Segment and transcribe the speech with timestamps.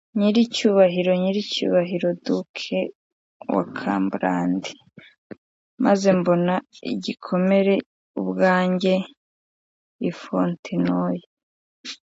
[0.17, 2.79] Nyiricyubahiro Nyiricyubahiro Duke
[3.55, 4.63] wa Cumberland,
[5.83, 6.53] maze mbona
[6.93, 7.73] igikomere
[8.21, 8.93] ubwanjye
[10.09, 11.17] i Fontenoy